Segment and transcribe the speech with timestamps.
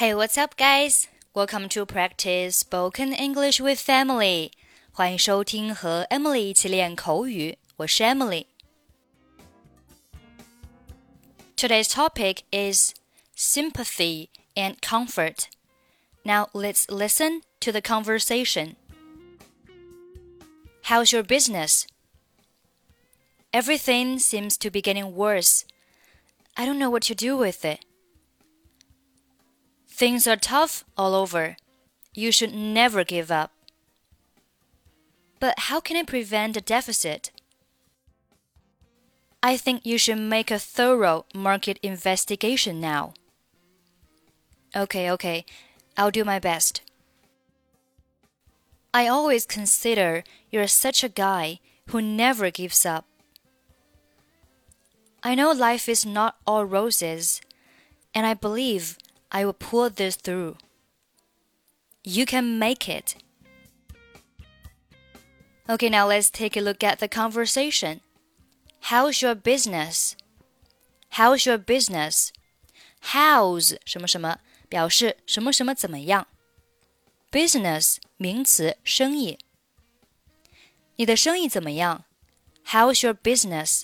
[0.00, 1.08] Hey, what's up, guys?
[1.34, 4.50] Welcome to practice spoken English with Emily.
[4.92, 7.58] 欢迎收听和 Emily 一起练口语。
[7.76, 8.46] 我是 Emily。
[11.54, 12.94] Today's topic is
[13.36, 15.48] sympathy and comfort.
[16.22, 18.76] Now let's listen to the conversation.
[20.84, 21.84] How's your business?
[23.52, 25.64] Everything seems to be getting worse.
[26.56, 27.84] I don't know what to do with it.
[30.00, 31.58] Things are tough all over.
[32.14, 33.52] You should never give up.
[35.38, 37.30] But how can I prevent a deficit?
[39.42, 43.12] I think you should make a thorough market investigation now.
[44.74, 45.44] Okay, okay,
[45.98, 46.80] I'll do my best.
[48.94, 53.04] I always consider you're such a guy who never gives up.
[55.22, 57.42] I know life is not all roses,
[58.14, 58.96] and I believe
[59.31, 60.57] I will pull this through.
[62.03, 63.15] You can make it.
[65.67, 68.01] Okay, now let's take a look at the conversation.
[68.91, 70.15] How's your business?
[71.17, 72.31] How's your business?
[73.13, 76.27] How's 什么什么表示什么什么怎么样？
[77.31, 79.39] Business 名词，生意。
[80.97, 82.05] 你的生意怎么样？
[82.67, 83.83] How's your business?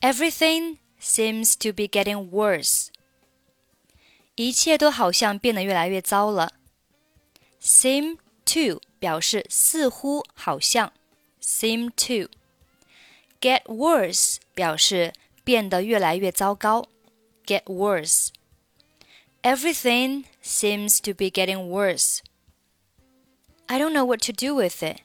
[0.00, 2.90] Everything seems to be getting worse.
[4.34, 6.52] 一切都好像变得越来越糟了。
[7.60, 10.92] Seem to 表示似乎、好像，
[11.40, 15.12] seem to。Get worse 表示
[15.44, 16.88] 变得越来越糟糕，
[17.44, 22.20] get worse。Everything seems to be getting worse.
[23.66, 25.02] I don't know what to do with it.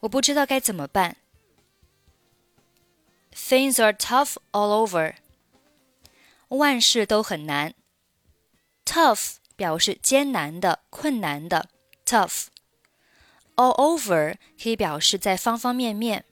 [0.00, 1.16] 我不知道该怎么办。
[3.34, 5.14] Things are tough all over.
[6.48, 7.74] 万事都很难。
[8.85, 11.69] Tough 表示艰难的、困难的
[12.05, 12.45] ，tough。
[13.55, 16.25] All over 可以表示在方方面面，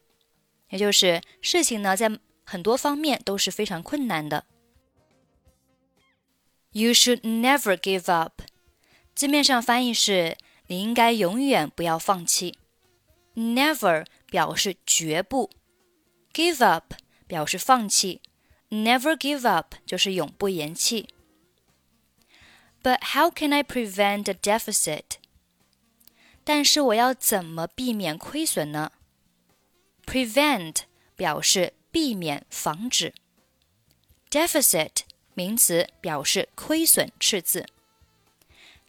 [0.69, 4.45] 也就是事情呢在很多方面都是非常困难的。
[6.72, 8.41] You should never give up。
[9.16, 12.57] 字面上翻译是你应该永远不要放弃。
[13.35, 15.50] Never 表示绝不。
[16.33, 16.94] Give up
[17.27, 18.22] 表示放弃
[18.69, 21.12] ，never give up 就是永不言弃。
[22.82, 25.19] But how can I prevent a deficit？
[26.44, 28.92] 但是我要怎么避免亏损呢？
[30.06, 30.82] Prevent
[31.16, 33.12] 表示避免、防止。
[34.30, 35.00] Deficit
[35.34, 37.66] 名词表示亏损、赤字。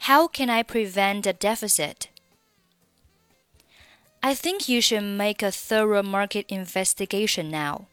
[0.02, 7.88] How can I prevent a deficit？I think you should make a thorough market investigation now.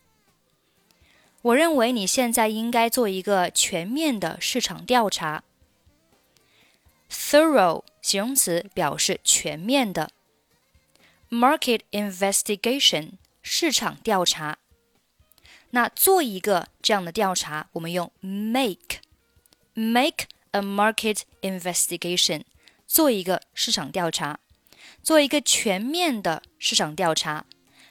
[1.43, 5.43] 我认为你现在应该做一个全面的市场调查。
[7.11, 10.11] Thorough 形容词表示全面的。
[11.31, 14.59] Market investigation 市场调查。
[15.71, 22.45] 那做一个这样的调查，我们用 make。Make a market investigation，
[22.87, 24.41] 做一个市场调查。
[25.03, 27.45] 做一个全面的市场调查，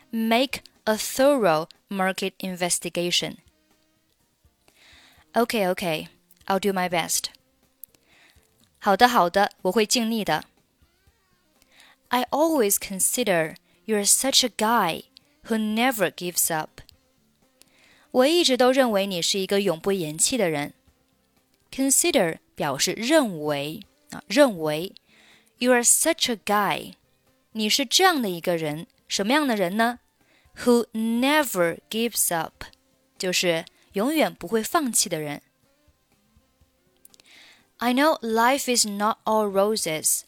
[0.09, 3.35] make a thorough market investigation.
[5.33, 6.07] Okay, okay,
[6.45, 7.25] I'll do my best.
[8.79, 10.45] 好的，好的，我会尽力的。
[12.09, 15.03] I always consider you're such a guy
[15.47, 16.81] who never gives up.
[18.11, 20.73] 我一直都认为你是一个永不言弃的人。
[21.71, 23.81] Consider 表示认为
[24.11, 24.93] 啊，认为。
[25.57, 26.95] You are such a guy
[27.53, 29.99] 你是这样的一个人，什么样的人呢？
[30.63, 32.65] Who never gives up，
[33.17, 35.41] 就是永远不会放弃的人。
[37.79, 40.21] I know life is not all roses。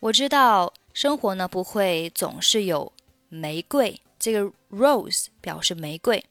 [0.00, 2.92] 我知道生活呢不会总是有
[3.28, 6.24] 玫瑰，这个 rose 表示玫瑰，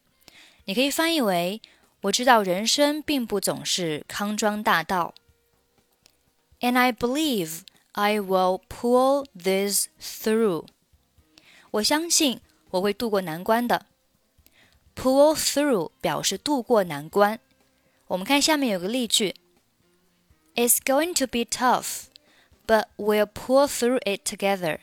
[0.66, 1.62] 你可以翻译为
[2.02, 5.14] 我知道人生并不总是康庄大道。
[6.60, 7.62] And I believe
[7.92, 10.66] I will pull this through。
[11.72, 13.86] 我相信我会渡过难关的。
[14.96, 17.40] Pull through 表示渡过难关。
[18.08, 19.36] 我们看下面有个例句
[20.56, 22.06] ：It's going to be tough,
[22.68, 24.80] but we'll pull through it together。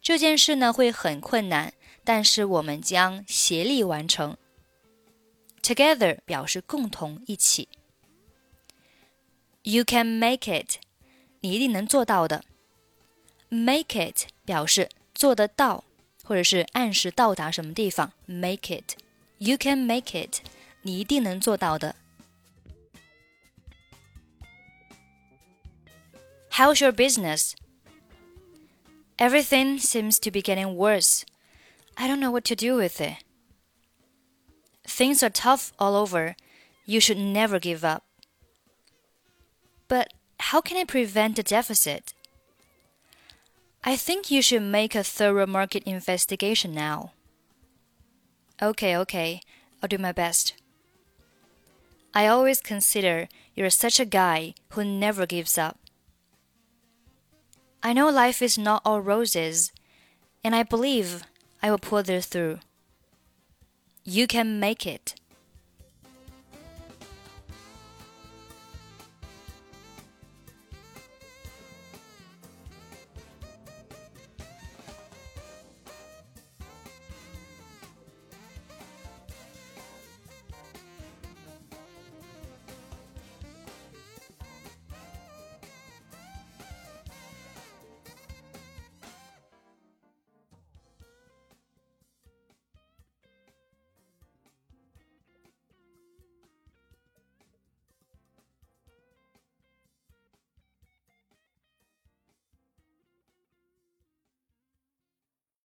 [0.00, 1.72] 这件事呢会很困难，
[2.04, 4.36] 但是我们将协力完成。
[5.62, 7.68] Together 表示共同一起。
[9.62, 10.76] You can make it。
[11.40, 12.44] 你一定能做到的。
[13.48, 15.84] Make it 表示做得到，
[16.22, 18.12] 或者是按时到达什么地方。
[18.26, 20.40] Make it，you can make it，
[20.82, 21.96] 你一定能做到的。
[26.59, 27.55] How's your business?
[29.17, 31.23] Everything seems to be getting worse.
[31.97, 33.23] I don't know what to do with it.
[34.83, 36.35] Things are tough all over.
[36.85, 38.03] You should never give up.
[39.87, 42.13] But how can I prevent the deficit?
[43.85, 47.13] I think you should make a thorough market investigation now.
[48.61, 49.39] Okay, okay,
[49.81, 50.55] I'll do my best.
[52.13, 55.79] I always consider you're such a guy who never gives up.
[57.81, 59.71] I know life is not all roses,
[60.43, 61.23] and I believe
[61.61, 62.59] I will pull this through.
[64.03, 65.18] You can make it.